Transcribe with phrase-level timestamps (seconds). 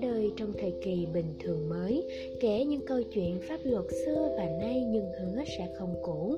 [0.00, 2.04] ra đời trong thời kỳ bình thường mới,
[2.40, 6.36] kể những câu chuyện pháp luật xưa và nay nhưng hứa sẽ không cũ.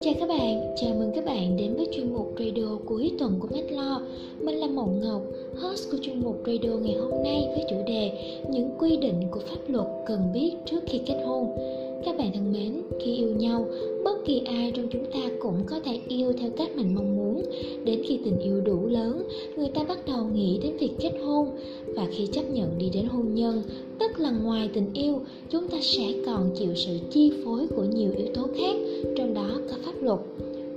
[0.00, 3.48] Chào các bạn, chào mừng các bạn đến với chuyên mục radio cuối tuần của
[3.50, 4.00] Medlo.
[4.40, 5.22] Mình là Mộng Ngọc,
[5.60, 8.10] host của chuyên mục radio ngày hôm nay với chủ đề
[8.50, 11.56] Những quy định của pháp luật cần biết trước khi kết hôn.
[12.04, 13.66] Các bạn thân mến, khi yêu nhau,
[14.04, 17.42] bất kỳ ai trong chúng ta cũng có thể yêu theo cách mình mong muốn.
[17.84, 21.48] Đến khi tình yêu đủ lớn, người ta bắt đầu nghĩ đến việc kết hôn
[21.86, 23.62] và khi chấp nhận đi đến hôn nhân,
[23.98, 28.10] tức là ngoài tình yêu, chúng ta sẽ còn chịu sự chi phối của nhiều
[28.16, 28.76] yếu tố khác,
[29.16, 30.20] trong đó có pháp luật.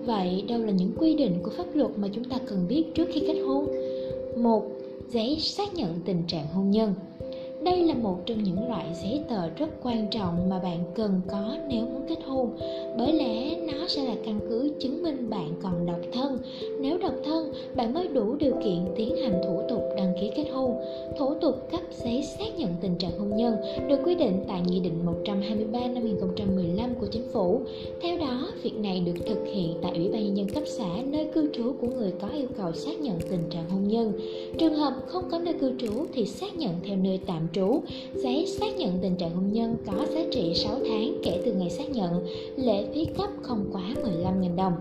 [0.06, 3.06] Vậy đâu là những quy định của pháp luật mà chúng ta cần biết trước
[3.14, 3.68] khi kết hôn?
[4.38, 4.64] Một,
[5.10, 6.94] giấy xác nhận tình trạng hôn nhân
[7.64, 11.56] đây là một trong những loại giấy tờ rất quan trọng mà bạn cần có
[11.68, 12.58] nếu muốn kết hôn.
[12.98, 16.38] Bởi lẽ nó sẽ là căn cứ chứng minh bạn còn độc thân.
[16.82, 20.46] Nếu độc thân, bạn mới đủ điều kiện tiến hành thủ tục đăng ký kết
[20.54, 20.76] hôn
[21.18, 23.56] thủ tục cấp giấy xác nhận tình trạng hôn nhân
[23.90, 27.62] được quy định tại Nghị định 123 năm 2015 của Chính phủ.
[28.02, 31.28] Theo đó, việc này được thực hiện tại Ủy ban Nhân dân cấp xã, nơi
[31.34, 34.14] cư trú của người có yêu cầu xác nhận tình trạng hôn nhân.
[34.58, 37.82] Trường hợp không có nơi cư trú thì xác nhận theo nơi tạm trú.
[38.14, 41.70] Giấy xác nhận tình trạng hôn nhân có giá trị 6 tháng kể từ ngày
[41.70, 42.26] xác nhận.
[42.56, 44.74] Lệ phí cấp không quá 15.000 đồng.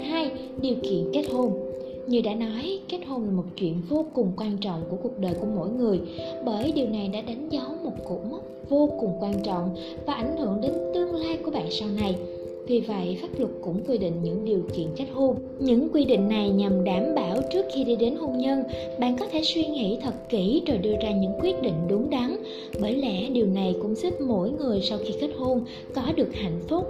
[0.00, 0.30] 2.
[0.62, 1.71] Điều kiện kết hôn
[2.06, 5.34] như đã nói, kết hôn là một chuyện vô cùng quan trọng của cuộc đời
[5.40, 6.00] của mỗi người
[6.44, 10.36] bởi điều này đã đánh dấu một cột mốc vô cùng quan trọng và ảnh
[10.36, 12.16] hưởng đến tương lai của bạn sau này
[12.66, 15.36] vì vậy, pháp luật cũng quy định những điều kiện kết hôn.
[15.58, 18.62] Những quy định này nhằm đảm bảo trước khi đi đến hôn nhân,
[18.98, 22.36] bạn có thể suy nghĩ thật kỹ rồi đưa ra những quyết định đúng đắn.
[22.80, 25.60] Bởi lẽ điều này cũng giúp mỗi người sau khi kết hôn
[25.94, 26.86] có được hạnh phúc.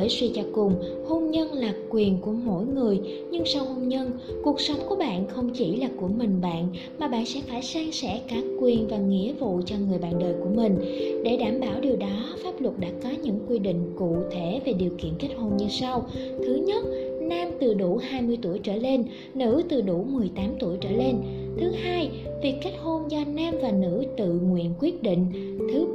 [0.00, 0.74] Bởi suy cho cùng,
[1.08, 4.10] hôn nhân là quyền của mỗi người, nhưng sau hôn nhân,
[4.44, 7.92] cuộc sống của bạn không chỉ là của mình bạn mà bạn sẽ phải san
[7.92, 10.76] sẻ cả quyền và nghĩa vụ cho người bạn đời của mình.
[11.24, 14.72] Để đảm bảo điều đó, pháp luật đã có những quy định cụ thể về
[14.72, 16.06] điều kiện kết hôn như sau.
[16.38, 16.84] Thứ nhất,
[17.20, 19.04] nam từ đủ 20 tuổi trở lên,
[19.34, 21.16] nữ từ đủ 18 tuổi trở lên.
[21.60, 22.10] Thứ hai,
[22.42, 25.26] việc kết hôn do nam và nữ tự nguyện quyết định.
[25.72, 25.86] Thứ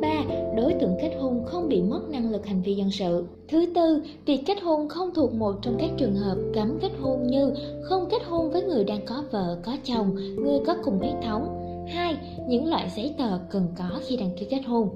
[0.58, 3.26] đối tượng kết hôn không bị mất năng lực hành vi dân sự.
[3.48, 7.28] Thứ tư, việc kết hôn không thuộc một trong các trường hợp cấm kết hôn
[7.28, 11.14] như không kết hôn với người đang có vợ, có chồng, người có cùng huyết
[11.24, 11.62] thống.
[11.88, 12.16] Hai,
[12.48, 14.90] những loại giấy tờ cần có khi đăng ký kết hôn.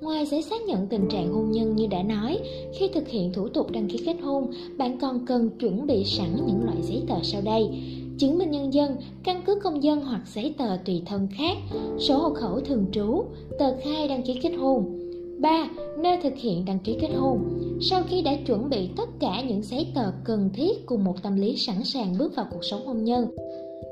[0.00, 2.38] Ngoài giấy xác nhận tình trạng hôn nhân như đã nói,
[2.72, 6.28] khi thực hiện thủ tục đăng ký kết hôn, bạn còn cần chuẩn bị sẵn
[6.46, 7.68] những loại giấy tờ sau đây.
[8.18, 11.56] Chứng minh nhân dân, căn cứ công dân hoặc giấy tờ tùy thân khác,
[11.98, 13.24] sổ hộ khẩu thường trú,
[13.58, 15.00] tờ khai đăng ký kết hôn.
[15.40, 15.68] 3.
[15.98, 17.38] Nơi thực hiện đăng ký kết hôn
[17.80, 21.36] Sau khi đã chuẩn bị tất cả những giấy tờ cần thiết cùng một tâm
[21.36, 23.26] lý sẵn sàng bước vào cuộc sống hôn nhân,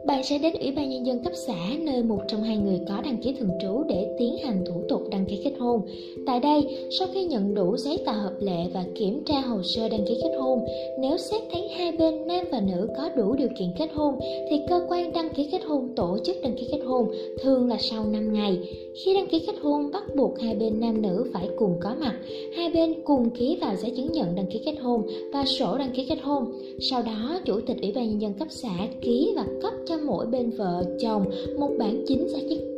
[0.06, 3.00] bạn sẽ đến Ủy ban Nhân dân cấp xã nơi một trong hai người có
[3.04, 5.81] đăng ký thường trú để tiến hành thủ tục đăng ký kết hôn.
[6.27, 9.89] Tại đây, sau khi nhận đủ giấy tờ hợp lệ và kiểm tra hồ sơ
[9.89, 10.59] đăng ký kết hôn,
[11.00, 12.22] nếu xét thấy hai bên
[12.62, 14.18] nữ có đủ điều kiện kết hôn,
[14.50, 17.10] thì cơ quan đăng ký kết hôn tổ chức đăng ký kết hôn
[17.42, 18.58] thường là sau 5 ngày.
[18.94, 22.14] Khi đăng ký kết hôn bắt buộc hai bên nam nữ phải cùng có mặt,
[22.56, 25.02] hai bên cùng ký vào giấy chứng nhận đăng ký kết hôn
[25.32, 26.44] và sổ đăng ký kết hôn.
[26.80, 30.26] Sau đó, Chủ tịch Ủy ban Nhân dân cấp xã ký và cấp cho mỗi
[30.26, 31.24] bên vợ chồng
[31.58, 32.72] một bản chính giấy chứng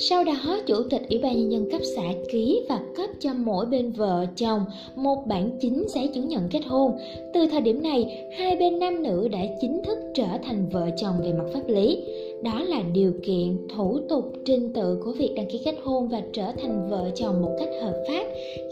[0.00, 3.66] Sau đó, Chủ tịch Ủy ban Nhân dân cấp xã ký và cấp cho mỗi
[3.66, 4.64] bên vợ chồng
[4.96, 6.92] một bản chính giấy chứng nhận kết hôn.
[7.34, 11.14] Từ thời điểm này, hai bên nam nữ đã chính thức trở thành vợ chồng
[11.22, 12.02] về mặt pháp lý.
[12.42, 16.22] Đó là điều kiện thủ tục trình tự của việc đăng ký kết hôn và
[16.32, 18.24] trở thành vợ chồng một cách hợp pháp.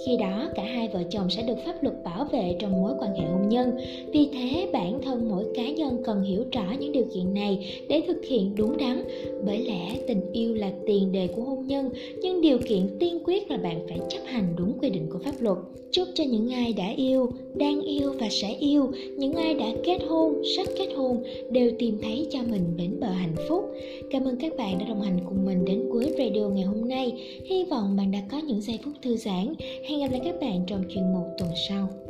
[0.06, 3.14] Khi đó cả hai vợ chồng sẽ được pháp luật bảo vệ trong mối quan
[3.14, 3.72] hệ hôn nhân.
[4.12, 8.02] Vì thế bản thân mỗi cá nhân cần hiểu rõ những điều kiện này để
[8.06, 9.02] thực hiện đúng đắn.
[9.46, 11.90] Bởi lẽ tình yêu là tiền đề của hôn nhân
[12.22, 15.34] nhưng điều kiện tiên quyết là bạn phải chấp hành đúng quy định của pháp
[15.40, 15.58] luật
[15.96, 19.98] chúc cho những ai đã yêu, đang yêu và sẽ yêu, những ai đã kết
[20.08, 23.64] hôn, sắp kết hôn, đều tìm thấy cho mình bến bờ hạnh phúc.
[24.10, 27.12] Cảm ơn các bạn đã đồng hành cùng mình đến cuối radio ngày hôm nay.
[27.44, 29.54] Hy vọng bạn đã có những giây phút thư giãn.
[29.88, 32.05] Hẹn gặp lại các bạn trong chuyên mục tuần sau.